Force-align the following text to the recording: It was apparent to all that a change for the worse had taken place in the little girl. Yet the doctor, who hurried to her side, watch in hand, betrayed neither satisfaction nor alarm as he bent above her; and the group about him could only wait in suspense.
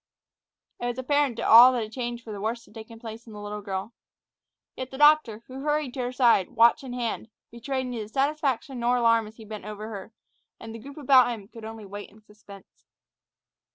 It 0.79 0.87
was 0.87 0.97
apparent 0.97 1.35
to 1.35 1.47
all 1.47 1.71
that 1.73 1.83
a 1.83 1.87
change 1.87 2.23
for 2.23 2.33
the 2.33 2.41
worse 2.41 2.65
had 2.65 2.73
taken 2.73 2.99
place 2.99 3.27
in 3.27 3.33
the 3.33 3.39
little 3.39 3.61
girl. 3.61 3.93
Yet 4.75 4.89
the 4.89 4.97
doctor, 4.97 5.43
who 5.45 5.59
hurried 5.59 5.93
to 5.93 5.99
her 5.99 6.11
side, 6.11 6.49
watch 6.49 6.83
in 6.83 6.93
hand, 6.93 7.29
betrayed 7.51 7.85
neither 7.85 8.07
satisfaction 8.07 8.79
nor 8.79 8.97
alarm 8.97 9.27
as 9.27 9.35
he 9.37 9.45
bent 9.45 9.63
above 9.63 9.77
her; 9.77 10.11
and 10.59 10.73
the 10.73 10.79
group 10.79 10.97
about 10.97 11.29
him 11.29 11.47
could 11.47 11.65
only 11.65 11.85
wait 11.85 12.09
in 12.09 12.19
suspense. 12.19 12.87